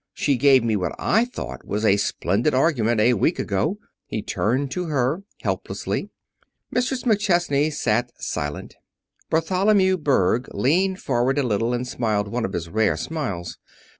[0.15, 3.77] She gave me what I thought was a splendid argument a week ago."
[4.07, 6.09] He turned to her helplessly.
[6.75, 7.03] Mrs.
[7.05, 8.77] McChesney sat silent.
[9.29, 13.59] Bartholomew Berg leaned forward a little and smiled one of his rare smiles.